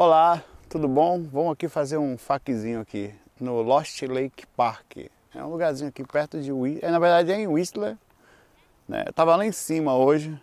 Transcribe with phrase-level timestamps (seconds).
[0.00, 1.20] Olá, tudo bom?
[1.24, 4.96] Vamos aqui fazer um faquezinho aqui no Lost Lake Park.
[5.34, 6.88] É um lugarzinho aqui perto de Whistler.
[6.88, 7.96] É, na verdade é em Whistler.
[8.86, 9.02] Né?
[9.08, 10.40] Eu tava lá em cima hoje.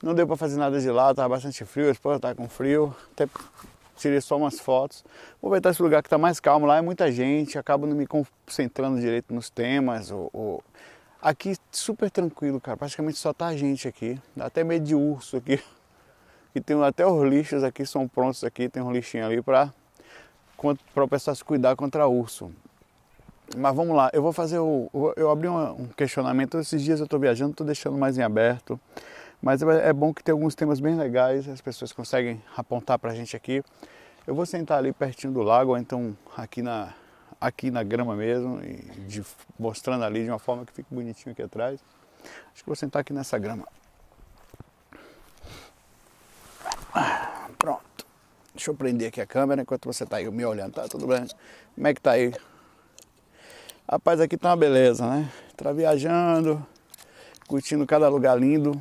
[0.00, 2.94] Não deu para fazer nada de lá, tava bastante frio, a esposa tá com frio.
[3.10, 3.28] Até
[3.96, 5.02] tirei só umas fotos.
[5.42, 6.64] Vou aproveitar esse lugar que tá mais calmo.
[6.64, 10.12] Lá é muita gente, acabo não me concentrando direito nos temas.
[10.12, 10.64] Ou, ou...
[11.20, 12.76] Aqui super tranquilo, cara.
[12.76, 14.20] Praticamente só tá gente aqui.
[14.36, 15.60] Dá até medo de urso aqui.
[16.54, 19.72] E tem até os lixos aqui, são prontos aqui, tem um lixinho ali para
[20.96, 22.52] o pessoal se cuidar contra urso.
[23.56, 24.88] Mas vamos lá, eu vou fazer o.
[25.16, 28.80] Eu abri um questionamento, esses dias eu estou viajando, estou deixando mais em aberto.
[29.42, 33.10] Mas é, é bom que tem alguns temas bem legais, as pessoas conseguem apontar para
[33.10, 33.62] a gente aqui.
[34.26, 36.94] Eu vou sentar ali pertinho do lago, ou então aqui na,
[37.40, 38.76] aqui na grama mesmo, e
[39.06, 39.22] de,
[39.58, 41.78] mostrando ali de uma forma que fique bonitinho aqui atrás.
[42.52, 43.68] Acho que vou sentar aqui nessa grama.
[47.58, 48.06] Pronto.
[48.54, 50.74] Deixa eu prender aqui a câmera enquanto você está aí me olhando.
[50.74, 51.26] Tá tudo bem?
[51.74, 52.32] Como é que tá aí?
[53.90, 55.28] Rapaz, aqui tá uma beleza, né?
[55.56, 56.64] Tá viajando,
[57.48, 58.72] curtindo cada lugar lindo.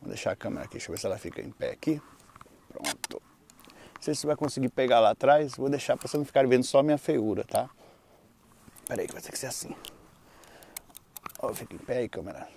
[0.00, 2.02] Vou deixar a câmera aqui, deixa eu ver se ela fica em pé aqui.
[2.68, 3.22] Pronto.
[3.94, 5.54] Não sei se você vai conseguir pegar lá atrás.
[5.54, 7.70] Vou deixar para você não ficar vendo só minha feiura, tá?
[8.88, 9.74] Pera aí que vai ter que ser assim.
[11.38, 12.48] Ó, fica em pé aí, câmera.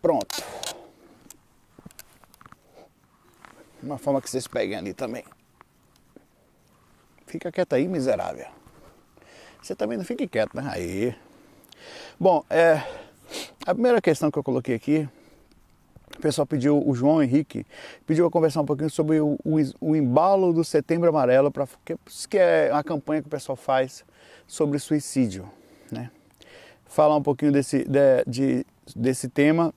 [0.00, 0.42] Pronto.
[3.82, 5.24] Uma forma que vocês peguem ali também.
[7.26, 8.46] Fica quieto aí, miserável.
[9.60, 10.68] Você também não fique quieto, né?
[10.72, 11.16] Aí.
[12.18, 12.82] Bom, é,
[13.66, 15.08] a primeira questão que eu coloquei aqui,
[16.16, 17.66] o pessoal pediu, o João Henrique
[18.06, 21.96] pediu a conversar um pouquinho sobre o, o, o embalo do Setembro Amarelo, pra, que,
[22.28, 24.04] que é uma campanha que o pessoal faz
[24.46, 25.48] sobre suicídio,
[25.90, 26.10] né?
[26.84, 29.72] Falar um pouquinho desse, de, de, desse tema.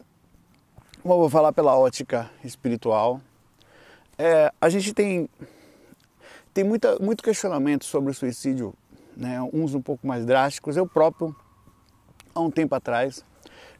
[1.03, 3.21] Vou falar pela ótica espiritual,
[4.17, 5.29] é, a gente tem,
[6.53, 8.73] tem muita, muito questionamento sobre o suicídio,
[9.15, 9.41] né?
[9.53, 10.77] uns um pouco mais drásticos.
[10.77, 11.35] Eu próprio,
[12.33, 13.23] há um tempo atrás,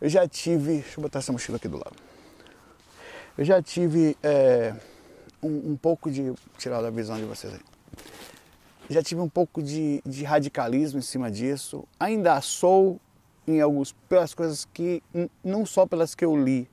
[0.01, 0.79] eu já tive.
[0.79, 1.95] Deixa eu botar essa mochila aqui do lado.
[3.37, 4.73] Eu já tive é,
[5.41, 6.33] um, um, pouco de.
[6.57, 7.59] tirar da visão de vocês aí.
[8.89, 11.87] Já tive um pouco de, de radicalismo em cima disso.
[11.99, 12.99] Ainda sou
[13.47, 15.01] em alguns pelas coisas que
[15.43, 16.69] não só pelas que eu li,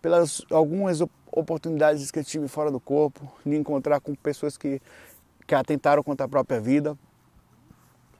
[0.00, 1.00] pelas algumas
[1.34, 4.80] oportunidades que eu tive fora do corpo, de encontrar com pessoas que,
[5.46, 6.96] que atentaram contra a própria vida,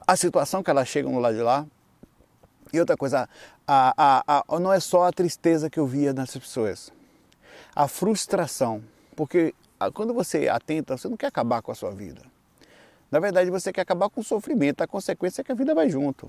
[0.07, 1.67] a situação que elas chegam no lado de lá.
[2.73, 3.29] E outra coisa,
[3.67, 6.93] a, a, a, não é só a tristeza que eu via nessas pessoas,
[7.75, 8.83] a frustração,
[9.15, 9.55] porque
[9.93, 12.23] quando você atenta, você não quer acabar com a sua vida.
[13.11, 15.89] Na verdade, você quer acabar com o sofrimento, a consequência é que a vida vai
[15.89, 16.29] junto.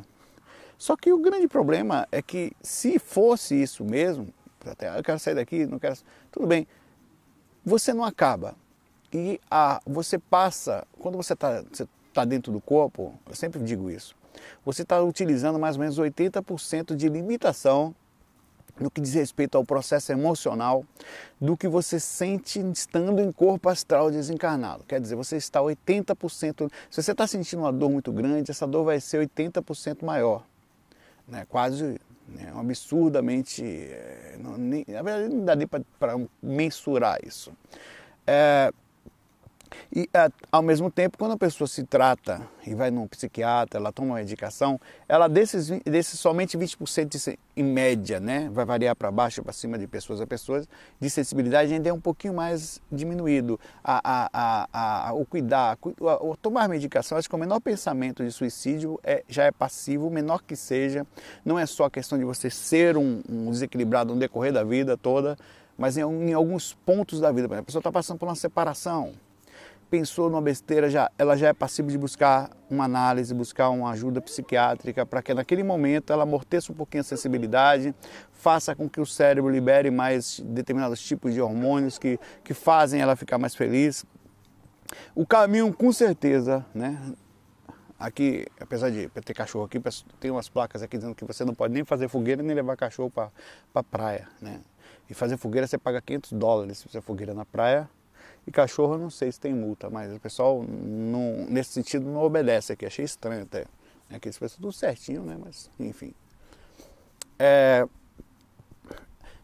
[0.78, 4.28] Só que o grande problema é que se fosse isso mesmo,
[4.72, 5.98] até eu quero sair daqui, não quero.
[6.31, 6.68] Tudo bem.
[7.66, 8.56] Você não acaba.
[9.12, 11.64] E a, você passa, quando você está
[12.14, 14.16] tá dentro do corpo, eu sempre digo isso,
[14.66, 17.96] você está utilizando mais ou menos 80% de limitação
[18.80, 20.86] no que diz respeito ao processo emocional
[21.40, 24.84] do que você sente estando em corpo astral desencarnado.
[24.84, 26.70] Quer dizer, você está 80%.
[26.90, 30.44] Se você está sentindo uma dor muito grande, essa dor vai ser 80% maior.
[31.28, 31.46] Né?
[31.47, 32.52] Quase né?
[32.56, 33.63] absurdamente.
[33.63, 35.84] É, não, nem, na verdade, não dá nem para
[36.41, 37.52] mensurar isso.
[38.25, 38.72] É,
[39.94, 40.09] e
[40.52, 44.16] ao mesmo tempo, quando a pessoa se trata e vai num psiquiatra, ela toma uma
[44.18, 49.53] medicação, ela desses, desses somente 20% de, em média, né, vai variar para baixo para
[49.53, 50.68] cima de pessoas a pessoas,
[51.00, 53.59] de sensibilidade ainda é um pouquinho mais diminuído.
[53.84, 58.31] A, a, a, a o cuidar, o tomar medicação, acho que o menor pensamento de
[58.31, 61.06] suicídio é, já é passivo, menor que seja.
[61.44, 64.97] Não é só a questão de você ser um, um desequilibrado no decorrer da vida
[64.97, 65.38] toda,
[65.78, 67.59] mas em, em alguns pontos da vida.
[67.59, 69.14] A pessoa está passando por uma separação,
[69.90, 74.19] pensou numa besteira, já, ela já é passível de buscar uma análise, buscar uma ajuda
[74.22, 77.94] psiquiátrica para que naquele momento ela amorteça um pouquinho a sensibilidade,
[78.31, 83.16] faça com que o cérebro libere mais determinados tipos de hormônios que, que fazem ela
[83.16, 84.06] ficar mais feliz.
[85.14, 86.99] O caminho, com certeza, né?
[87.97, 89.81] Aqui, apesar de ter cachorro aqui,
[90.20, 93.09] tem umas placas aqui dizendo que você não pode nem fazer fogueira nem levar cachorro
[93.09, 93.31] para
[93.73, 94.59] a praia, né?
[95.09, 97.90] E fazer fogueira você paga 500 dólares se você fogueira na praia
[98.47, 102.74] e cachorro não sei se tem multa, mas o pessoal não, nesse sentido não obedece
[102.74, 102.86] aqui.
[102.86, 103.66] Achei estranho até.
[104.22, 105.36] Que eles fazem tudo certinho, né?
[105.44, 106.14] Mas enfim.
[107.40, 107.88] É,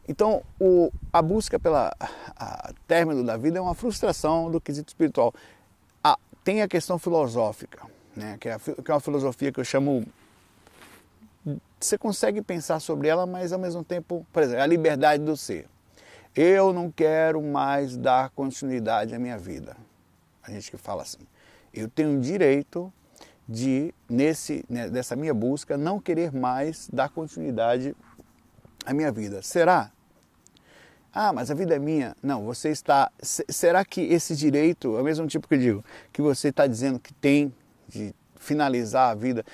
[0.07, 5.33] então o, a busca pela a, término da vida é uma frustração do quesito espiritual.
[6.43, 8.35] Tem a questão filosófica, né?
[8.39, 10.03] que, é que é uma filosofia que eu chamo
[11.79, 15.67] você consegue pensar sobre ela, mas ao mesmo tempo, por exemplo, a liberdade do ser.
[16.35, 19.75] Eu não quero mais dar continuidade à minha vida.
[20.41, 21.19] A gente que fala assim.
[21.73, 22.91] Eu tenho direito
[23.47, 27.95] de, nesse, né, nessa minha busca, não querer mais dar continuidade
[28.85, 29.41] à minha vida.
[29.41, 29.91] Será?
[31.13, 32.15] Ah, mas a vida é minha.
[32.23, 33.11] Não, você está.
[33.21, 36.97] Será que esse direito, é o mesmo tipo que eu digo, que você está dizendo
[36.97, 37.53] que tem
[37.87, 39.45] de finalizar a vida,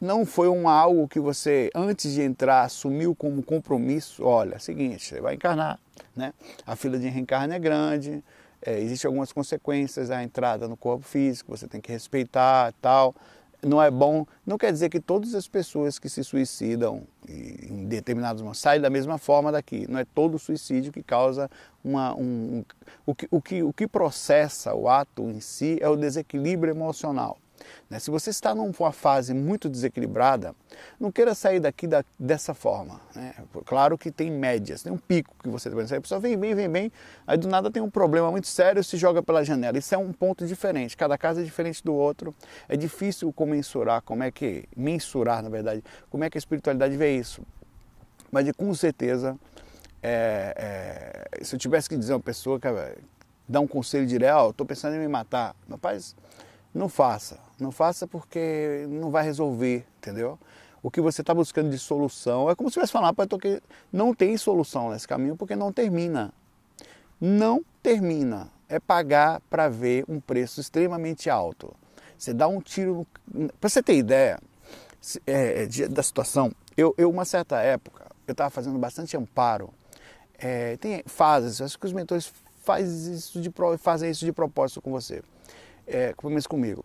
[0.00, 4.22] não foi um algo que você, antes de entrar, assumiu como compromisso?
[4.22, 5.80] Olha, é seguinte, você vai encarnar,
[6.18, 6.34] né?
[6.66, 8.22] A fila de reencarne é grande,
[8.60, 13.14] é, existem algumas consequências à entrada no corpo físico, você tem que respeitar tal
[13.62, 18.40] não é bom, não quer dizer que todas as pessoas que se suicidam em determinados
[18.40, 19.86] momentos saem da mesma forma daqui.
[19.88, 21.50] Não é todo suicídio que causa
[21.82, 22.14] uma.
[22.14, 22.64] Um, um,
[23.04, 27.38] o, que, o, que, o que processa o ato em si é o desequilíbrio emocional.
[27.88, 27.98] Né?
[27.98, 30.54] Se você está numa fase muito desequilibrada,
[30.98, 33.00] não queira sair daqui da, dessa forma.
[33.14, 33.34] Né?
[33.64, 36.68] Claro que tem médias, tem um pico que você vai A pessoa vem bem, vem
[36.68, 36.92] bem,
[37.26, 39.78] aí do nada tem um problema muito sério se joga pela janela.
[39.78, 42.34] Isso é um ponto diferente, cada caso é diferente do outro.
[42.68, 47.16] É difícil comensurar, como é que, mensurar na verdade, como é que a espiritualidade vê
[47.16, 47.42] isso.
[48.30, 49.38] Mas com certeza,
[50.02, 52.68] é, é, se eu tivesse que dizer a uma pessoa que
[53.48, 56.14] dá um conselho direto, oh, estou pensando em me matar, rapaz,
[56.78, 57.38] não faça.
[57.58, 60.38] Não faça porque não vai resolver, entendeu?
[60.82, 63.60] O que você está buscando de solução é como se tivesse falado para que
[63.92, 66.32] não tem solução nesse caminho porque não termina.
[67.20, 68.48] Não termina.
[68.68, 71.74] É pagar para ver um preço extremamente alto.
[72.16, 73.06] Você dá um tiro.
[73.26, 73.48] No...
[73.60, 74.38] Para você ter ideia
[75.26, 79.70] é, da situação, eu, eu, uma certa época, eu estava fazendo bastante amparo.
[80.38, 82.32] É, tem fases, acho que os mentores
[82.80, 85.22] isso de, fazem isso de propósito com você
[85.88, 86.84] é, começo comigo.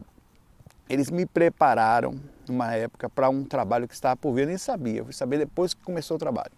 [0.89, 2.15] Eles me prepararam
[2.47, 5.38] numa época para um trabalho que estava por vir, eu nem sabia, eu fui saber
[5.38, 6.51] depois que começou o trabalho.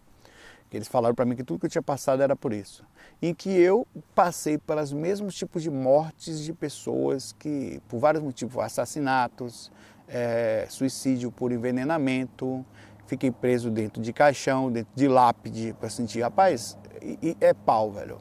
[0.72, 2.84] Eles falaram para mim que tudo que eu tinha passado era por isso.
[3.22, 8.62] Em que eu passei pelos mesmos tipos de mortes de pessoas que, por vários motivos,
[8.62, 9.72] assassinatos,
[10.06, 12.66] é, suicídio por envenenamento,
[13.08, 17.90] fiquei preso dentro de caixão, dentro de lápide, para sentir, rapaz, e, e é pau,
[17.92, 18.20] velho.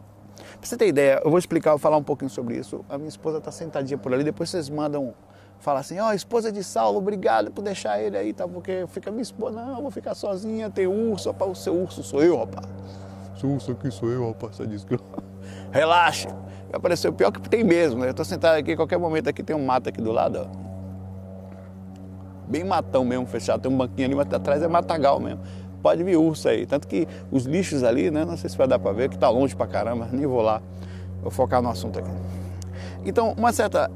[0.58, 2.84] Pra você ter ideia, eu vou explicar, vou falar um pouquinho sobre isso.
[2.88, 5.14] A minha esposa tá sentadinha por ali, depois vocês mandam
[5.58, 8.46] falar assim, ó, oh, esposa de Saulo, obrigado por deixar ele aí, tá?
[8.46, 12.02] Porque fica minha esposa, não, eu vou ficar sozinha, tem urso, rapaz, o seu urso
[12.02, 12.66] sou eu, rapaz.
[13.40, 14.98] Seu urso aqui sou eu, rapaz, você disse que
[15.72, 16.28] Relaxa,
[16.72, 18.10] apareceu pior que tem mesmo, né?
[18.10, 20.64] Eu tô sentado aqui, qualquer momento aqui tem um mato aqui do lado, ó.
[22.46, 25.40] Bem matão mesmo, fechado, tem um banquinho ali, mas atrás é matagal mesmo
[25.84, 26.64] pode vir urso aí.
[26.64, 28.24] Tanto que os lixos ali, né?
[28.24, 30.62] Não sei se vai dar para ver, que tá longe pra caramba, nem vou lá.
[31.20, 32.10] Vou focar no assunto aqui.
[33.04, 33.90] Então, uma certa.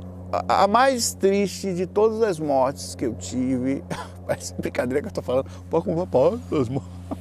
[0.46, 3.82] A, mais triste de todas as mortes que eu tive.
[4.28, 5.46] Parece brincadeira que eu tô falando.
[5.46, 6.06] Um pouco uma
[6.50, 6.92] das mortes.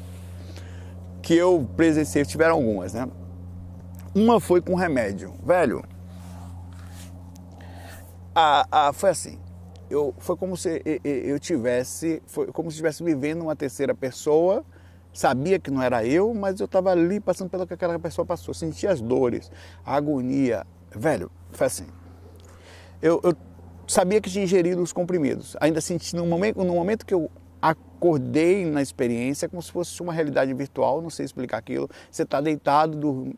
[1.22, 3.06] Que eu presenciei, tiveram algumas, né?
[4.16, 5.34] Uma foi com remédio.
[5.46, 5.84] Velho,
[8.34, 9.38] a, a, foi assim
[9.90, 14.66] eu, foi como se eu tivesse, foi como se estivesse vivendo uma terceira pessoa,
[15.14, 18.54] sabia que não era eu, mas eu estava ali passando pelo que aquela pessoa passou,
[18.54, 19.52] sentia as dores,
[19.86, 20.66] a agonia.
[20.92, 21.88] Velho, foi assim.
[23.02, 23.34] Eu, eu
[23.88, 27.32] sabia que tinha ingerido os comprimidos, ainda senti no momento, no momento que eu
[27.62, 31.90] acordei na experiência como se fosse uma realidade virtual, não sei explicar aquilo.
[32.12, 33.34] Você está deitado,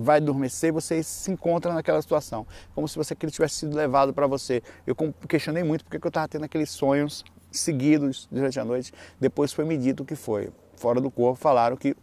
[0.00, 4.26] vai adormecer, você se encontra naquela situação, como se você aquilo tivesse sido levado para
[4.26, 4.62] você.
[4.86, 4.94] Eu
[5.28, 8.92] questionei muito porque eu estava tendo aqueles sonhos seguidos durante a noite.
[9.20, 10.50] Depois foi me dito o que foi.
[10.76, 11.96] Fora do corpo falaram que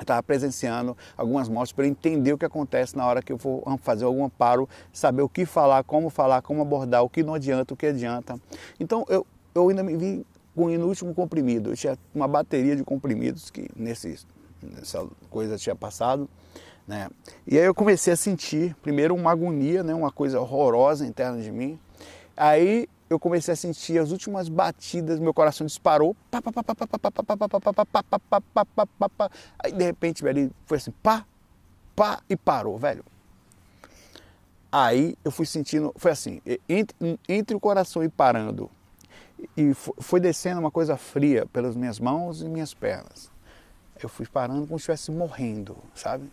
[0.00, 4.04] estava presenciando algumas mortes para entender o que acontece na hora que eu for fazer
[4.04, 7.76] algum amparo, saber o que falar, como falar, como abordar, o que não adianta, o
[7.76, 8.36] que adianta.
[8.80, 11.70] Então eu, eu ainda me vi com o último comprimido.
[11.70, 14.18] Eu tinha uma bateria de comprimidos que nesse,
[14.62, 16.28] nessa coisa tinha passado.
[16.86, 17.08] Né?
[17.46, 19.94] E aí eu comecei a sentir, primeiro, uma agonia, né?
[19.94, 21.78] uma coisa horrorosa interna de mim.
[22.36, 26.16] Aí eu comecei a sentir as últimas batidas, meu coração disparou.
[29.58, 31.24] Aí de repente, velho, foi assim, pá,
[31.94, 33.04] pá, e parou, velho.
[34.70, 38.70] Aí eu fui sentindo, foi assim, entre, entre o coração e parando
[39.56, 43.30] e foi descendo uma coisa fria pelas minhas mãos e minhas pernas.
[44.02, 46.30] Eu fui parando como se estivesse morrendo, sabe?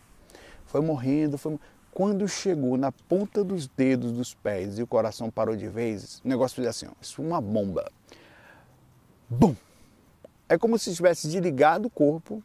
[0.65, 1.59] Foi morrendo, foi...
[1.91, 6.27] Quando chegou na ponta dos dedos dos pés e o coração parou de vez, o
[6.27, 7.91] negócio fez assim, ó, isso foi uma bomba.
[9.27, 9.55] Bum!
[10.47, 12.43] É como se tivesse desligado o corpo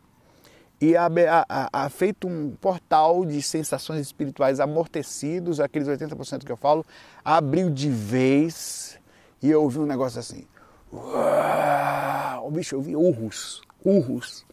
[0.80, 1.06] e a,
[1.48, 6.84] a, a, feito um portal de sensações espirituais amortecidos, aqueles 80% que eu falo,
[7.24, 8.98] abriu de vez
[9.42, 10.46] e eu ouvi um negócio assim.
[10.94, 14.46] Uau, bicho, eu vi urros, urros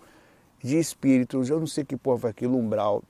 [0.60, 3.03] de espíritos, eu não sei que porra foi aquilo, umbral.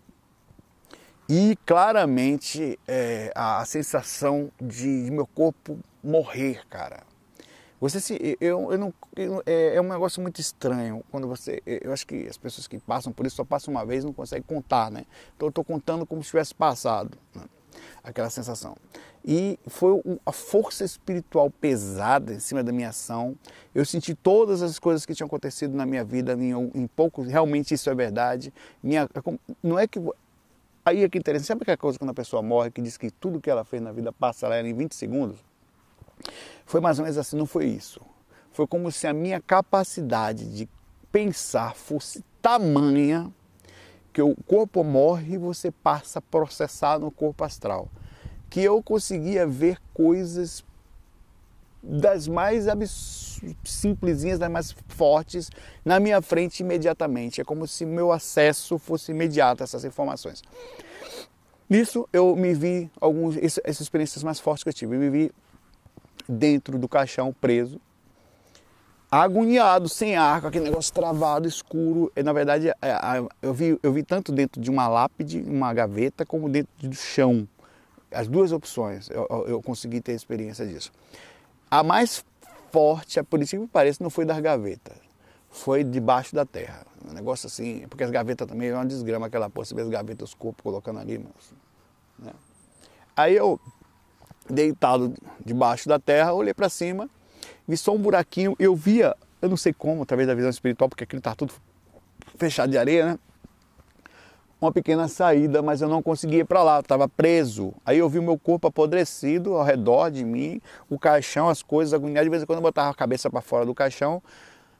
[1.29, 7.03] e claramente é, a sensação de, de meu corpo morrer, cara.
[7.79, 11.93] Você se, eu, eu não, eu, é, é, um negócio muito estranho quando você, eu
[11.93, 14.91] acho que as pessoas que passam por isso só passam uma vez, não conseguem contar,
[14.91, 15.05] né?
[15.35, 17.43] Então eu estou contando como se tivesse passado, né?
[18.03, 18.75] Aquela sensação.
[19.24, 23.36] E foi a força espiritual pesada em cima da minha ação.
[23.74, 27.74] Eu senti todas as coisas que tinham acontecido na minha vida em, em pouco, realmente
[27.74, 28.51] isso é verdade.
[28.81, 29.08] Minha,
[29.62, 30.00] não é que
[30.84, 33.39] aí é que interessante, sabe aquela coisa quando a pessoa morre que diz que tudo
[33.39, 35.38] que ela fez na vida passa lá em 20 segundos?
[36.65, 38.01] Foi mais ou menos assim, não foi isso.
[38.51, 40.67] Foi como se a minha capacidade de
[41.12, 43.31] pensar fosse tamanha
[44.13, 47.89] que o corpo morre e você passa a processar no corpo astral.
[48.50, 50.63] Que eu conseguia ver coisas
[51.82, 52.65] das mais
[53.63, 55.50] simplesinhas, das mais fortes
[55.84, 57.41] na minha frente imediatamente.
[57.41, 60.44] É como se meu acesso fosse imediato a essas informações.
[61.70, 64.96] Nisso eu me vi alguns essas experiências mais fortes que eu tive.
[64.96, 65.32] Eu me vi
[66.27, 67.80] dentro do caixão, preso,
[69.12, 72.10] agoniado, sem ar, com aquele negócio travado, escuro.
[72.15, 72.75] E, na verdade, é,
[73.41, 77.46] eu vi, eu vi tanto dentro de uma lápide, uma gaveta, como dentro do chão.
[78.10, 80.91] As duas opções, eu, eu consegui ter experiência disso.
[81.70, 82.24] A mais
[82.72, 84.98] forte, isso que parece, não foi das gavetas,
[85.50, 86.86] foi debaixo da terra.
[87.06, 89.89] Um negócio assim, porque as gavetas também é uma desgrama, aquela porra, você vê as
[89.89, 91.18] gavetas, os corpos colocando ali.
[91.18, 91.53] Mas,
[92.27, 92.34] né?
[93.15, 93.60] Aí eu
[94.50, 95.13] deitado
[95.46, 97.10] debaixo da terra, olhei para cima,
[97.71, 101.05] vi só um buraquinho, eu via, eu não sei como, talvez da visão espiritual, porque
[101.05, 101.53] aquilo está tudo
[102.35, 103.19] fechado de areia, né?
[104.59, 107.73] Uma pequena saída, mas eu não conseguia ir para lá, estava preso.
[107.83, 111.93] Aí eu vi o meu corpo apodrecido ao redor de mim, o caixão, as coisas
[111.93, 112.25] agoniadas.
[112.25, 114.21] De vez em quando eu botava a cabeça para fora do caixão,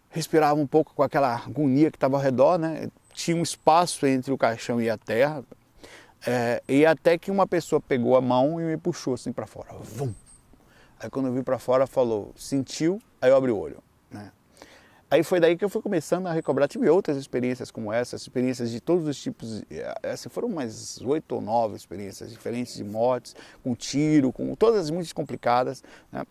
[0.10, 2.90] respirava um pouco com aquela agonia que estava ao redor, né?
[3.14, 5.44] Tinha um espaço entre o caixão e a terra,
[6.28, 9.74] é, e até que uma pessoa pegou a mão e me puxou assim para fora.
[9.82, 10.14] Vum.
[11.02, 13.82] Aí quando eu vi para fora, falou, sentiu, aí eu abri o olho.
[14.12, 14.32] Né?
[15.10, 16.68] Aí foi daí que eu fui começando a recobrar.
[16.68, 19.64] Tive outras experiências como essa, experiências de todos os tipos.
[20.04, 25.14] Assim, foram umas oito ou nove experiências diferentes de mortes, com tiro, com todas muito
[25.16, 25.84] complicadas.
[26.12, 26.24] Né?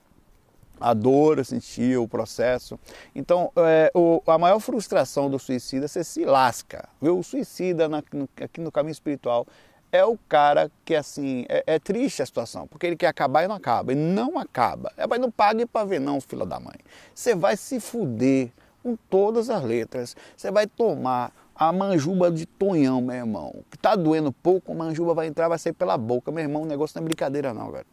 [0.80, 2.80] a dor, eu senti o processo.
[3.14, 6.88] Então, é, o, a maior frustração do suicida, você se lasca.
[7.02, 7.18] Viu?
[7.18, 9.46] O suicida na, no, aqui no caminho espiritual
[9.92, 13.48] é o cara que, assim, é, é, triste a situação, porque ele quer acabar e
[13.48, 14.92] não acaba, e não acaba.
[14.96, 16.76] É, mas não pague para ver não, filho da mãe.
[17.14, 18.50] Você vai se fuder
[18.82, 20.16] com todas as letras.
[20.36, 23.54] Você vai tomar a manjuba de tonhão, meu irmão.
[23.70, 26.30] Que tá doendo pouco, a manjuba vai entrar, vai sair pela boca.
[26.30, 27.86] Meu irmão, o negócio não é brincadeira não, velho.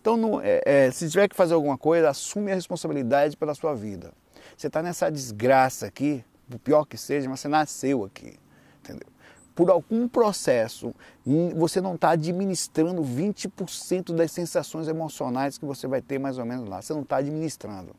[0.00, 3.74] Então, não, é, é, se tiver que fazer alguma coisa, assume a responsabilidade pela sua
[3.74, 4.12] vida.
[4.56, 8.36] Você está nessa desgraça aqui, o pior que seja, mas você nasceu aqui,
[8.80, 9.11] entendeu?
[9.54, 10.94] Por algum processo,
[11.54, 16.68] você não está administrando 20% das sensações emocionais que você vai ter mais ou menos
[16.68, 16.80] lá.
[16.80, 17.94] Você não está administrando.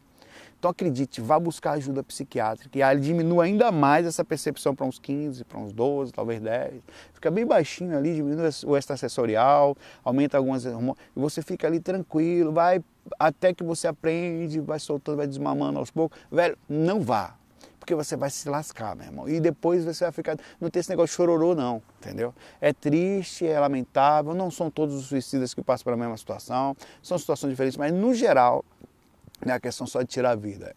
[0.57, 5.43] Então acredite, vá buscar ajuda psiquiátrica e diminua ainda mais essa percepção para uns 15,
[5.43, 6.81] para uns 12, talvez 10.
[7.11, 10.71] Fica bem baixinho ali, diminui o extrasensorial, aumenta algumas e
[11.13, 12.81] você fica ali tranquilo, vai
[13.19, 16.17] até que você aprende, vai soltando, vai desmamando aos poucos.
[16.31, 17.35] Velho, não vá
[17.83, 19.27] porque você vai se lascar, meu irmão.
[19.27, 20.37] E depois você vai ficar.
[20.59, 22.33] Não tem esse negócio de chororô, não, entendeu?
[22.61, 24.33] É triste, é lamentável.
[24.33, 28.13] Não são todos os suicidas que passam pela mesma situação, são situações diferentes, mas no
[28.13, 28.63] geral,
[29.45, 30.73] não é a questão só de tirar a vida.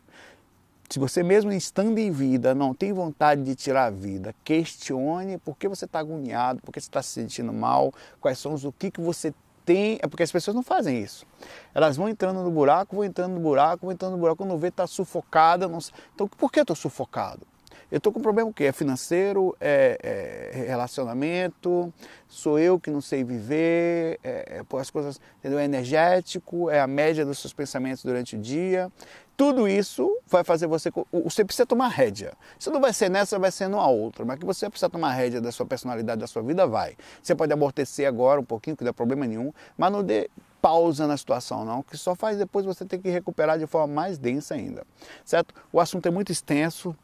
[0.91, 5.57] Se você mesmo estando em vida não tem vontade de tirar a vida, questione por
[5.57, 8.73] que você está agoniado, por que você está se sentindo mal, quais são os o
[8.73, 9.33] que, que você
[9.67, 9.99] tem.
[10.01, 11.27] É porque as pessoas não fazem isso.
[11.75, 14.69] Elas vão entrando no buraco, vão entrando no buraco, vão entrando no buraco, quando vê
[14.69, 15.69] está sufocada.
[15.69, 15.79] Não...
[16.15, 17.47] Então por que eu estou sufocado?
[17.91, 18.65] Eu estou com um problema o quê?
[18.65, 21.93] É financeiro, é, é, relacionamento,
[22.27, 25.59] sou eu que não sei viver, é, é, as coisas, entendeu?
[25.61, 28.91] é energético, é a média dos seus pensamentos durante o dia.
[29.37, 30.91] Tudo isso vai fazer você.
[31.25, 32.33] Você precisa tomar rédea.
[32.59, 34.25] Se não vai ser nessa, vai ser numa outra.
[34.25, 36.97] Mas que você precisa tomar rédea da sua personalidade, da sua vida, vai.
[37.23, 40.31] Você pode amortecer agora um pouquinho, que não dá problema nenhum, mas não dê
[40.63, 44.19] pausa na situação, não, que só faz depois você ter que recuperar de forma mais
[44.19, 44.85] densa ainda.
[45.25, 45.55] Certo?
[45.73, 46.97] O assunto é muito extenso,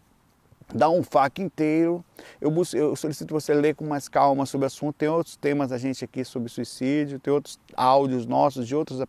[0.75, 2.05] dá um FAQ inteiro.
[2.41, 4.95] Eu, busco, eu, solicito você ler com mais calma sobre o assunto.
[4.95, 9.01] Tem outros temas da gente aqui sobre suicídio, tem outros áudios nossos de outros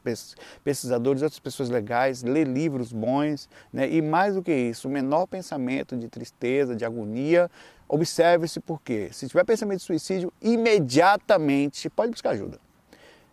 [0.64, 3.90] pesquisadores, outras pessoas legais, ler livros bons, né?
[3.90, 7.50] E mais do que isso, o menor pensamento de tristeza, de agonia,
[7.88, 12.60] observe-se porque se tiver pensamento de suicídio, imediatamente pode buscar ajuda.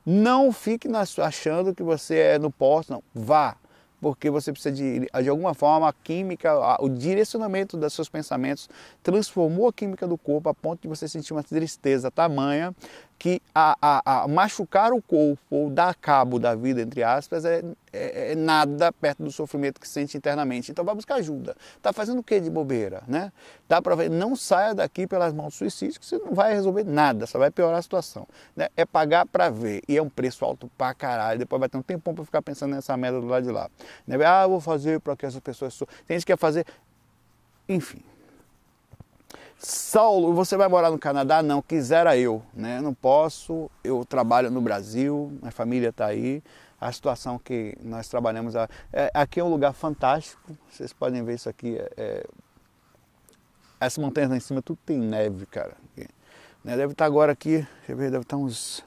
[0.05, 0.89] Não fique
[1.23, 3.03] achando que você é no posto, não.
[3.15, 3.57] Vá,
[4.00, 8.69] porque você precisa de, de alguma forma, a química, o direcionamento dos seus pensamentos
[9.02, 12.75] transformou a química do corpo a ponto de você sentir uma tristeza tamanha
[13.21, 17.62] que a, a, a, machucar o corpo ou dar cabo da vida, entre aspas, é,
[17.93, 20.73] é, é, nada perto do sofrimento que sente internamente.
[20.73, 21.55] Então vai buscar ajuda.
[21.77, 23.03] Está fazendo o que de bobeira?
[23.07, 23.31] Né?
[23.69, 26.83] Dá para ver, não saia daqui pelas mãos do suicídio, que você não vai resolver
[26.83, 28.27] nada, só vai piorar a situação.
[28.57, 28.71] Né?
[28.75, 31.39] É pagar para ver, e é um preço alto pra caralho.
[31.39, 33.69] Depois vai ter um tempão para ficar pensando nessa merda do lado de lá.
[34.07, 34.17] Né?
[34.25, 35.77] Ah, vou fazer para que essas pessoas.
[36.07, 36.65] Tem gente que quer fazer.
[37.69, 38.03] Enfim,
[39.62, 41.43] Saulo, você vai morar no Canadá?
[41.43, 42.81] Não, quisera eu, né?
[42.81, 46.43] Não posso, eu trabalho no Brasil, minha família está aí.
[46.81, 50.57] A situação que nós trabalhamos é, aqui é um lugar fantástico.
[50.71, 51.76] Vocês podem ver isso aqui.
[51.76, 52.26] É, é,
[53.79, 55.76] essa montanha lá em cima tudo tem neve, cara.
[56.64, 56.75] Né?
[56.75, 58.83] Deve estar agora aqui, deve estar uns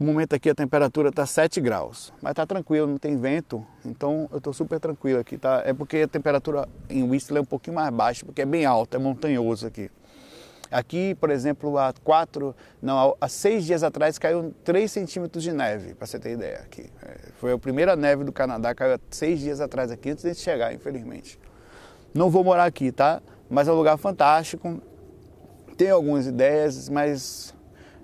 [0.00, 4.26] no momento aqui a temperatura está 7 graus, mas está tranquilo, não tem vento, então
[4.32, 5.36] eu estou super tranquilo aqui.
[5.36, 5.62] Tá?
[5.62, 8.96] É porque a temperatura em Whistler é um pouquinho mais baixa, porque é bem alta,
[8.96, 9.90] é montanhoso aqui.
[10.70, 15.94] Aqui, por exemplo, há quatro, não, há seis dias atrás caiu 3 centímetros de neve,
[15.94, 16.60] para você ter ideia.
[16.60, 16.88] Aqui.
[17.02, 20.72] É, foi a primeira neve do Canadá, caiu seis dias atrás aqui, antes de chegar,
[20.72, 21.38] infelizmente.
[22.14, 23.20] Não vou morar aqui, tá?
[23.50, 24.80] Mas é um lugar fantástico.
[25.76, 27.54] Tenho algumas ideias, mas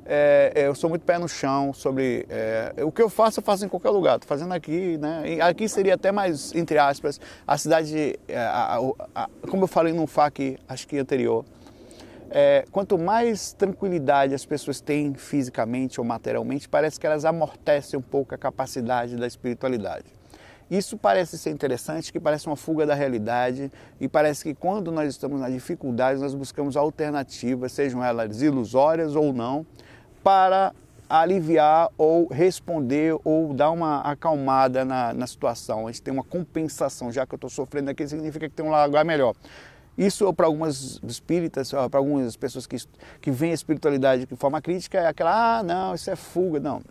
[0.08, 3.44] é, é, eu sou muito pé no chão sobre é, o que eu faço, eu
[3.44, 4.16] faço em qualquer lugar.
[4.16, 5.22] Estou fazendo aqui, né?
[5.26, 9.68] E aqui seria até mais, entre aspas, a cidade, é, a, a, a, como eu
[9.68, 11.44] falei no FAQ, acho que anterior,
[12.30, 18.02] é, quanto mais tranquilidade as pessoas têm fisicamente ou materialmente, parece que elas amortecem um
[18.02, 20.04] pouco a capacidade da espiritualidade.
[20.68, 23.70] Isso parece ser interessante, que parece uma fuga da realidade
[24.00, 29.32] e parece que quando nós estamos na dificuldade, nós buscamos alternativas, sejam elas ilusórias ou
[29.32, 29.64] não,
[30.26, 30.75] para
[31.09, 35.87] aliviar ou responder ou dar uma acalmada na, na situação.
[35.87, 39.04] Gente tem uma compensação, já que eu estou sofrendo aqui, significa que tem um lugar
[39.04, 39.37] melhor.
[39.97, 42.76] Isso para algumas espíritas, para algumas pessoas que,
[43.21, 46.59] que veem a espiritualidade de forma crítica, é aquela, ah, não, isso é fuga.
[46.59, 46.83] Não.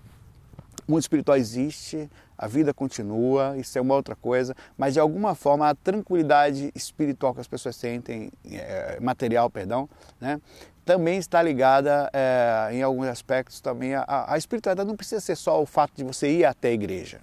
[0.88, 5.34] O mundo espiritual existe, a vida continua, isso é uma outra coisa, mas de alguma
[5.34, 10.40] forma a tranquilidade espiritual que as pessoas sentem, é, material, perdão, né,
[10.86, 15.60] também está ligada é, em alguns aspectos também a, a espiritualidade não precisa ser só
[15.62, 17.20] o fato de você ir até a igreja.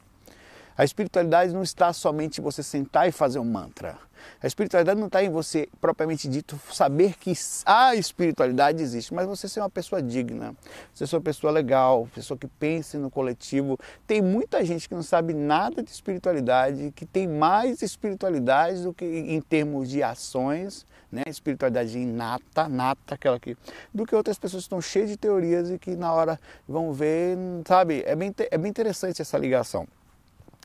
[0.76, 3.98] A espiritualidade não está somente em você sentar e fazer um mantra.
[4.42, 7.32] A espiritualidade não está em você, propriamente dito, saber que
[7.66, 10.54] a espiritualidade existe, mas você ser uma pessoa digna,
[10.92, 13.78] você ser uma pessoa legal, pessoa que pense no coletivo.
[14.06, 19.04] Tem muita gente que não sabe nada de espiritualidade, que tem mais espiritualidade do que
[19.04, 21.22] em termos de ações, né?
[21.26, 23.56] espiritualidade inata, nata, aquela que,
[23.92, 27.36] do que outras pessoas que estão cheias de teorias e que na hora vão ver,
[27.66, 28.02] sabe?
[28.06, 29.86] É bem, é bem interessante essa ligação.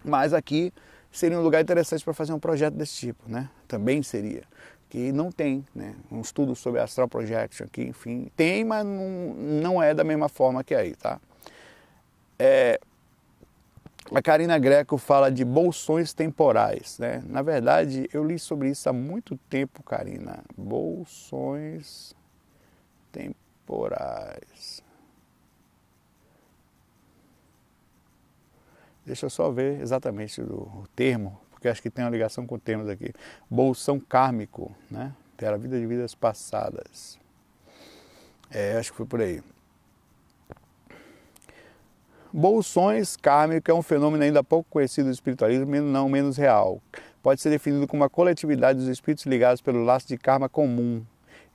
[0.03, 0.73] Mas aqui
[1.11, 3.49] seria um lugar interessante para fazer um projeto desse tipo, né?
[3.67, 4.43] Também seria.
[4.89, 5.95] Que não tem, né?
[6.11, 8.31] Um estudo sobre Astral Projection aqui, enfim.
[8.35, 11.19] Tem, mas não, não é da mesma forma que aí, tá?
[12.39, 12.79] É,
[14.13, 17.21] a Karina Greco fala de bolsões temporais, né?
[17.27, 20.43] Na verdade, eu li sobre isso há muito tempo, Karina.
[20.55, 22.15] Bolsões
[23.11, 24.86] temporais.
[29.07, 32.89] Deixa eu só ver exatamente o, termo, porque acho que tem uma ligação com termos
[32.89, 33.13] aqui.
[33.49, 35.13] Bolsão kármico, né?
[35.37, 37.17] Pela vida de vidas passadas.
[38.51, 39.41] É, acho que foi por aí.
[42.33, 46.81] Bolsões kármicos é um fenômeno ainda pouco conhecido do espiritualismo, não menos real.
[47.23, 51.01] Pode ser definido como uma coletividade dos espíritos ligados pelo laço de karma comum.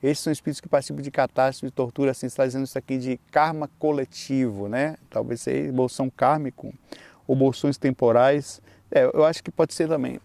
[0.01, 3.19] Esses são espíritos que participam de catástrofe, de tortura, assim, está dizendo isso aqui de
[3.29, 4.97] karma coletivo, né?
[5.07, 6.73] Talvez seja bolsão kármico
[7.27, 8.61] ou bolsões temporais.
[8.91, 10.19] É, eu acho que pode ser também.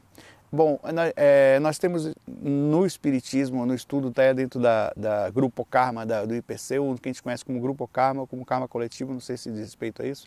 [0.50, 0.80] Bom,
[1.14, 6.34] é, nós temos no Espiritismo, no estudo até dentro da, da Grupo Karma, da, do
[6.34, 9.50] IPC, o que a gente conhece como Grupo Karma, como Karma Coletivo, não sei se
[9.50, 10.26] diz respeito a isso,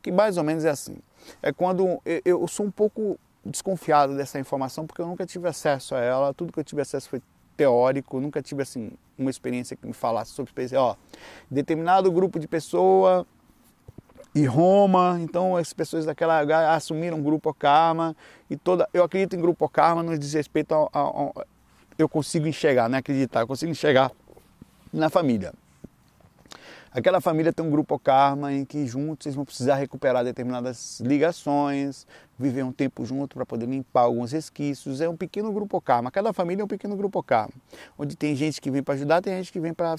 [0.00, 0.98] que mais ou menos é assim.
[1.42, 5.96] É quando eu, eu sou um pouco desconfiado dessa informação, porque eu nunca tive acesso
[5.96, 7.20] a ela, tudo que eu tive acesso foi
[7.56, 10.94] teórico, nunca tive assim uma experiência que me falasse sobre ó,
[11.50, 13.26] determinado grupo de pessoa
[14.36, 18.14] e Roma, então as pessoas daquela assumiram o grupo Karma
[18.50, 21.46] e toda, eu acredito em grupo Karma no diz respeito ao, ao, ao,
[21.98, 24.12] eu consigo enxergar, né, acreditar, eu consigo enxergar
[24.92, 25.54] na família.
[26.92, 32.06] Aquela família tem um grupo karma em que juntos eles vão precisar recuperar determinadas ligações,
[32.38, 35.02] viver um tempo junto para poder limpar alguns resquícios.
[35.02, 36.10] É um pequeno grupo karma.
[36.10, 37.52] Cada família é um pequeno grupo karma,
[37.98, 39.96] onde tem gente que vem para ajudar, tem gente que vem para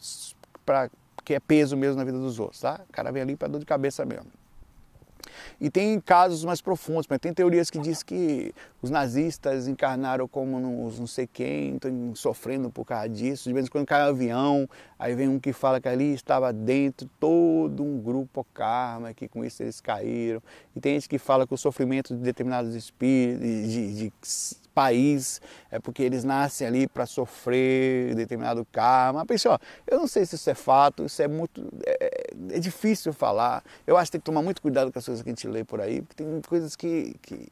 [1.28, 2.80] que é peso mesmo na vida dos outros, tá?
[2.88, 4.28] O cara vem ali para dor de cabeça mesmo.
[5.60, 10.98] E tem casos mais profundos, tem teorias que diz que os nazistas encarnaram como nos
[10.98, 13.50] não sei quem, estão sofrendo por causa disso.
[13.50, 16.54] De vez em quando cai um avião, aí vem um que fala que ali estava
[16.54, 20.42] dentro todo um grupo karma, que com isso eles caíram.
[20.74, 24.13] E tem gente que fala que o sofrimento de determinados espíritos, de, de
[24.78, 29.26] país, é porque eles nascem ali para sofrer determinado karma.
[29.26, 31.68] Pessoal, eu não sei se isso é fato, isso é muito.
[31.84, 33.63] É, é, difícil falar.
[33.88, 35.63] Eu acho que tem que tomar muito cuidado com as coisas que a gente lê
[35.63, 37.16] por aí, porque tem coisas que.
[37.24, 37.48] que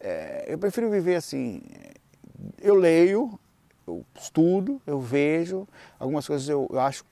[0.00, 1.62] é, eu prefiro viver assim.
[2.60, 3.38] Eu leio,
[3.86, 7.04] eu estudo, eu vejo, algumas coisas eu, eu acho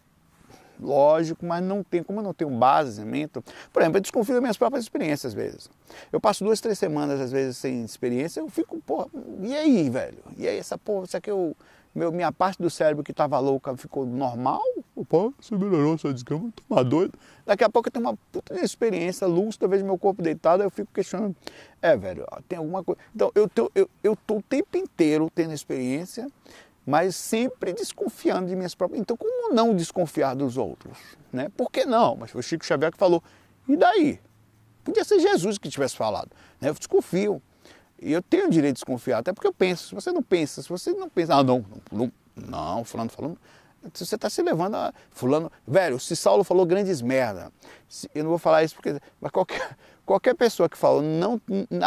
[0.81, 4.57] lógico, mas não tem, como eu não tenho baseamento, por exemplo, eu desconfio das minhas
[4.57, 5.71] próprias experiências às vezes.
[6.13, 9.07] Eu passo duas, três semanas às vezes sem experiência, eu fico, porra,
[9.41, 10.19] e aí, velho?
[10.37, 11.57] E aí essa porra, isso aqui eu,
[11.95, 14.63] meu, minha parte do cérebro que estava louca ficou normal?
[15.09, 17.19] Pô, você melhorou sua descama, tô uma doido.
[17.45, 20.91] Daqui a pouco eu tenho uma puta experiência lúcida, vejo meu corpo deitado, eu fico
[20.93, 21.37] questionando,
[21.83, 22.99] é, velho, tem alguma coisa.
[23.15, 26.27] Então, eu tô, eu, eu tô o tempo inteiro tendo experiência,
[26.85, 29.01] mas sempre desconfiando de minhas próprias.
[29.01, 30.99] Então, como não desconfiar dos outros?
[31.33, 31.49] Né?
[31.57, 32.17] Por que não?
[32.17, 33.23] Mas foi o Chico Xavier que falou.
[33.69, 34.21] E daí?
[34.85, 36.31] Podia ser Jesus que tivesse falado.
[36.61, 36.69] Né?
[36.69, 37.41] Eu desconfio.
[38.01, 39.89] E eu tenho o direito de desconfiar, até porque eu penso.
[39.89, 43.39] Se você não pensa, se você não pensa, ah, não, não, não fulano falando.
[43.95, 44.93] Você está se levando a.
[45.11, 45.51] Fulano.
[45.67, 47.53] Velho, se Saulo falou grandes merda.
[48.15, 49.01] Eu não vou falar isso porque.
[49.21, 51.41] Mas qualquer, qualquer pessoa que falou, não,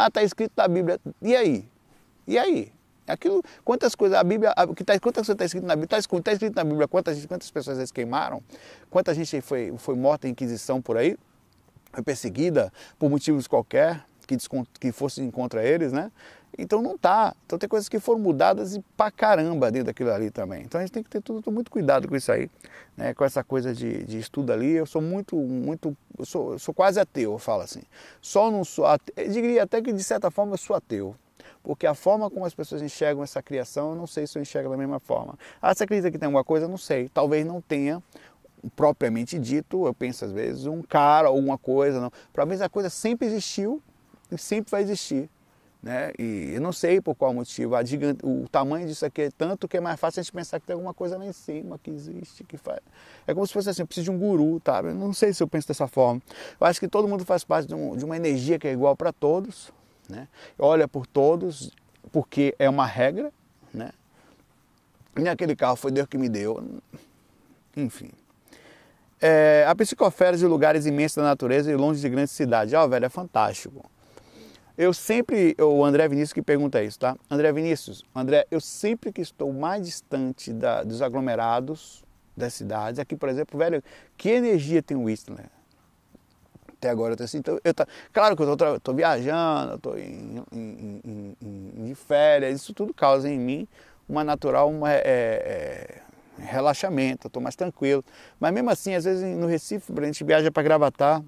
[0.06, 1.00] está escrito na Bíblia.
[1.22, 1.68] E aí?
[2.26, 2.72] E aí?
[3.06, 6.20] Aquilo, quantas coisas, a Bíblia, o que está quantas coisas está escrito na Bíblia, está
[6.22, 8.42] tá escrito na Bíblia quantas, quantas pessoas eles queimaram,
[8.90, 11.16] quanta gente foi, foi morta em Inquisição por aí,
[11.92, 14.36] foi perseguida por motivos qualquer, que,
[14.80, 16.10] que fossem contra eles, né?
[16.58, 17.34] Então não tá.
[17.44, 20.62] Então tem coisas que foram mudadas e pra caramba dentro daquilo ali também.
[20.62, 22.50] Então a gente tem que ter tudo, muito cuidado com isso aí,
[22.96, 23.14] né?
[23.14, 24.72] Com essa coisa de, de estudo ali.
[24.72, 27.82] Eu sou muito, muito, eu sou, eu sou quase ateu, eu falo assim.
[28.20, 31.14] Só não sou ateu, eu diria até que de certa forma eu sou ateu
[31.66, 34.70] porque a forma como as pessoas enxergam essa criação, eu não sei se eu enxergo
[34.70, 35.36] da mesma forma.
[35.60, 36.66] Ah, você acredita que tem alguma coisa?
[36.66, 37.08] Eu não sei.
[37.08, 38.00] Talvez não tenha
[38.76, 42.12] propriamente dito, eu penso às vezes, um cara ou uma coisa, não.
[42.32, 43.82] Para mim a coisa sempre existiu
[44.30, 45.28] e sempre vai existir.
[45.82, 46.12] Né?
[46.16, 49.76] E eu não sei por qual motivo, gigante, o tamanho disso aqui é tanto que
[49.76, 52.44] é mais fácil a gente pensar que tem alguma coisa lá em cima que existe,
[52.44, 52.78] que faz.
[53.26, 54.80] É como se fosse assim, eu preciso de um guru, tá?
[54.84, 56.22] Eu não sei se eu penso dessa forma.
[56.60, 58.96] Eu acho que todo mundo faz parte de, um, de uma energia que é igual
[58.96, 59.72] para todos,
[60.08, 60.28] né?
[60.58, 61.70] Olha por todos,
[62.12, 63.32] porque é uma regra,
[63.72, 63.90] né?
[65.18, 66.80] E aquele carro foi Deus que me deu,
[67.76, 68.10] enfim.
[69.20, 72.74] É, a psicofera de lugares imensos da natureza e longe de grandes cidades.
[72.74, 73.82] Ah, velho, é fantástico.
[74.76, 77.16] Eu sempre, o André Vinícius que pergunta isso, tá?
[77.30, 82.04] André Vinícius, André, eu sempre que estou mais distante da, dos aglomerados
[82.36, 83.82] das cidades, aqui, por exemplo, velho,
[84.18, 85.46] que energia tem o Whistler?
[86.78, 87.12] Até agora.
[87.12, 91.36] Eu tô assim, então, eu tô, claro que eu estou viajando, eu estou em, em,
[91.40, 93.68] em, em, férias, isso tudo causa em mim
[94.08, 96.02] uma natural uma, é, é,
[96.38, 98.04] relaxamento, eu estou mais tranquilo.
[98.38, 101.22] Mas mesmo assim, às vezes no Recife, a gente viaja para Gravatar,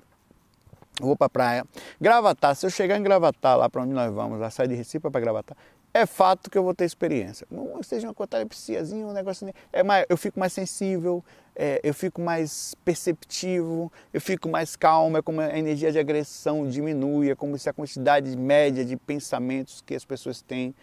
[1.01, 1.65] eu vou para praia.
[2.01, 5.11] Gravatar, se eu chegar em Gravatar, lá para onde nós vamos, lá sair de Recife
[5.11, 5.57] para Gravatar,
[5.92, 7.46] é fato que eu vou ter experiência.
[7.51, 9.55] Não seja uma catalepsiazinha, um negócio assim.
[9.72, 11.24] É mais, eu fico mais sensível,
[11.57, 16.68] é, eu fico mais perceptivo, eu fico mais calmo, é como a energia de agressão
[16.68, 20.74] diminui, é como se a quantidade média de pensamentos que as pessoas têm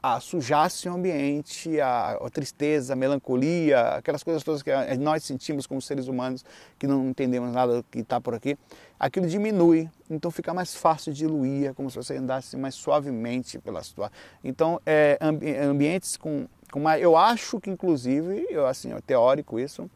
[0.00, 5.66] a sujasse o ambiente, a, a, tristeza, a melancolia, aquelas coisas todas que nós sentimos
[5.66, 6.44] como seres humanos
[6.78, 8.56] que não entendemos nada do que está por aqui,
[8.98, 13.58] aquilo diminui, então fica mais fácil de diluir, é como se você andasse mais suavemente
[13.58, 14.16] pela situação.
[14.44, 19.58] Então, é, ambi ambientes com, com mais, eu acho que inclusive, eu assim, é teórico
[19.58, 19.90] isso,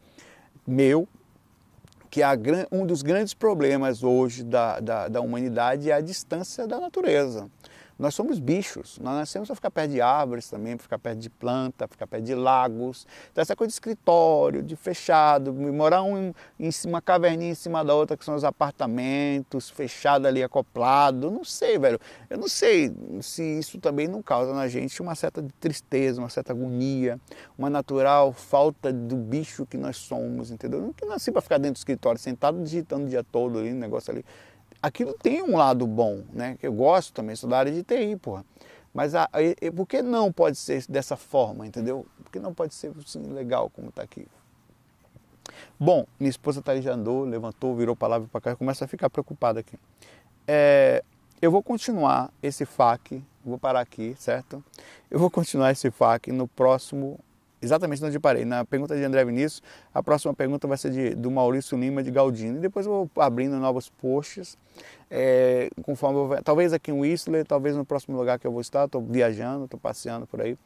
[0.67, 1.07] meu,
[2.09, 2.37] que a,
[2.71, 7.49] um dos grandes problemas hoje da, da, da humanidade é a distância da natureza.
[7.97, 11.29] Nós somos bichos, nós nascemos para ficar perto de árvores também, para ficar perto de
[11.29, 13.05] planta, ficar perto de lagos.
[13.31, 17.93] Então essa coisa de escritório, de fechado, morar um, em uma caverninha em cima da
[17.93, 21.99] outra, que são os apartamentos, fechado ali, acoplado, não sei, velho.
[22.29, 26.51] Eu não sei se isso também não causa na gente uma certa tristeza, uma certa
[26.51, 27.19] agonia,
[27.57, 30.81] uma natural falta do bicho que nós somos, entendeu?
[30.81, 33.77] Não que nasci para ficar dentro do escritório, sentado digitando o dia todo ali, um
[33.77, 34.25] negócio ali
[34.83, 36.57] aquilo tem um lado bom, né?
[36.59, 38.45] Que eu gosto também, sou da área de TI, porra.
[38.93, 42.05] Mas a, a, por que não pode ser dessa forma, entendeu?
[42.21, 44.27] Por que não pode ser assim, legal como está aqui?
[45.79, 49.61] Bom, minha esposa tá já andou, levantou, virou palavra para cá começa a ficar preocupada
[49.61, 49.77] aqui.
[50.45, 51.03] É,
[51.41, 54.63] eu vou continuar esse FAQ, vou parar aqui, certo?
[55.09, 57.19] Eu vou continuar esse FAQ no próximo
[57.63, 59.63] exatamente onde parei, na pergunta de André Vinícius.
[59.93, 62.57] A próxima pergunta vai ser de, do Maurício Lima de Galdino.
[62.57, 64.57] E depois eu vou abrindo novos posts,
[65.09, 68.85] é, conforme eu, talvez aqui em Whistler, talvez no próximo lugar que eu vou estar.
[68.85, 70.57] Estou viajando, estou passeando por aí.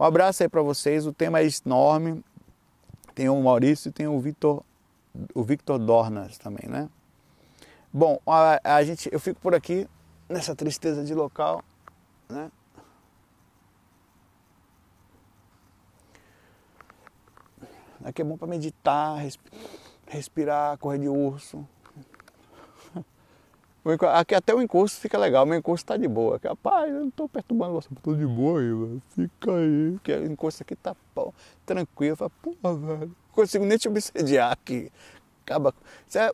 [0.00, 1.06] Um abraço aí para vocês.
[1.06, 2.24] O tema é enorme.
[3.14, 4.62] Tem o Maurício e tem o Victor,
[5.34, 6.88] o Victor Dornas também, né?
[7.92, 9.88] Bom, a, a gente, eu fico por aqui
[10.28, 11.64] nessa tristeza de local,
[12.28, 12.50] né?
[18.04, 19.20] Aqui é bom para meditar,
[20.06, 21.66] respirar, correr de urso.
[24.14, 26.36] Aqui até o encosto fica legal, meu encosto tá de boa.
[26.36, 29.02] Aqui, rapaz, eu não tô perturbando você, tô de boa aí, velho.
[29.10, 29.92] Fica aí.
[29.94, 30.94] Porque o encosto aqui tá
[31.66, 32.12] tranquilo.
[32.12, 34.92] Eu falo, porra, velho, não consigo nem te obsediar aqui.
[35.44, 35.74] Acaba.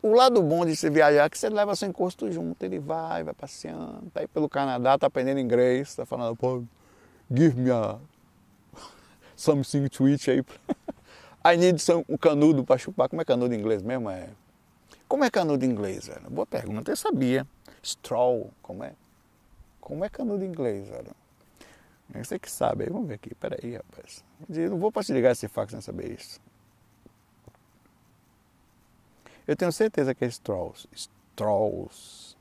[0.03, 3.23] O lado bom de você viajar é que você leva seu encosto junto, ele vai,
[3.23, 6.61] vai passeando, tá aí pelo Canadá, tá aprendendo inglês, tá falando, pô,
[7.31, 7.97] give me a
[9.35, 10.43] something to eat aí.
[11.45, 13.07] I need some, um canudo para chupar.
[13.07, 14.09] Como é canudo em inglês mesmo?
[14.09, 14.29] É...
[15.07, 16.27] Como é canudo em inglês, velho?
[16.27, 17.45] Boa pergunta, eu sabia.
[17.83, 18.93] Straw, como é?
[19.79, 21.15] Como é canudo em inglês, velho?
[22.15, 24.25] Você que sabe, aí vamos ver aqui, peraí, rapaz.
[24.49, 26.41] Eu não vou para te ligar esse fax sem saber isso.
[29.47, 30.87] Eu tenho certeza que é Strauss.
[30.91, 32.35] Strauss.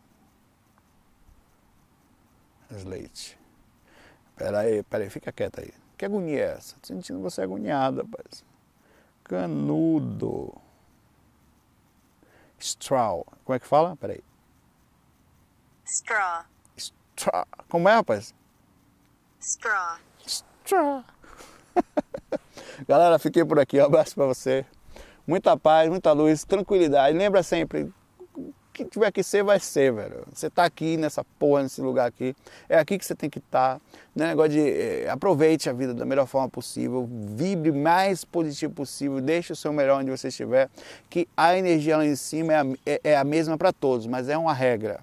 [2.86, 3.38] Leite.
[4.34, 5.74] Peraí, peraí, fica quieto aí.
[5.98, 6.76] Que agonia é essa?
[6.80, 8.42] Tô sentindo você agoniada, rapaz
[9.24, 10.54] canudo.
[12.58, 13.26] Straw.
[13.44, 13.96] Como é que fala?
[13.96, 14.22] Peraí.
[15.84, 16.44] Straw.
[16.76, 17.46] Straw.
[17.68, 18.34] Como é, rapaz?
[19.40, 19.98] Straw.
[20.26, 21.04] Straw.
[22.88, 23.80] Galera, fiquei por aqui.
[23.80, 24.64] Um abraço para você.
[25.26, 27.16] Muita paz, muita luz, tranquilidade.
[27.16, 27.92] Lembra sempre,
[28.74, 30.26] que tiver que ser, vai ser, velho.
[30.32, 32.34] Você tá aqui nessa porra, nesse lugar aqui.
[32.68, 33.76] É aqui que você tem que estar.
[33.76, 33.80] Tá.
[34.14, 34.60] Não é negócio de.
[34.60, 37.08] É, aproveite a vida da melhor forma possível.
[37.08, 39.20] Vibre mais positivo possível.
[39.20, 40.68] Deixe o seu melhor onde você estiver.
[41.08, 44.28] Que a energia lá em cima é a, é, é a mesma para todos, mas
[44.28, 45.00] é uma regra.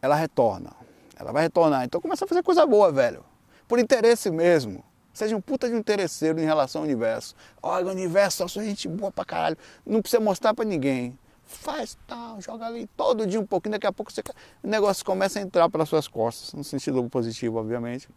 [0.00, 0.70] Ela retorna.
[1.18, 1.84] Ela vai retornar.
[1.84, 3.24] Então começa a fazer coisa boa, velho.
[3.66, 4.84] Por interesse mesmo.
[5.12, 7.34] Seja um puta de um interesseiro em relação ao universo.
[7.60, 9.58] Olha, o universo, eu sou gente boa pra caralho.
[9.84, 13.92] Não precisa mostrar pra ninguém faz tal, joga ali todo dia um pouquinho, daqui a
[13.92, 14.22] pouco você,
[14.62, 18.08] o negócio começa a entrar pelas suas costas, no sentido positivo, obviamente.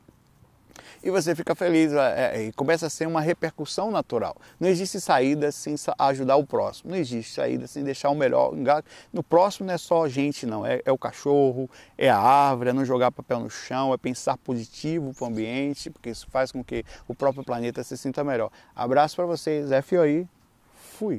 [1.03, 4.35] E você fica feliz, é, é, e começa a ser uma repercussão natural.
[4.59, 8.53] Não existe saída sem ajudar o próximo, não existe saída sem deixar o melhor.
[9.11, 12.73] No próximo não é só gente, não, é, é o cachorro, é a árvore, é
[12.73, 16.63] não jogar papel no chão, é pensar positivo para o ambiente, porque isso faz com
[16.63, 18.51] que o próprio planeta se sinta melhor.
[18.75, 20.27] Abraço para vocês, FOI.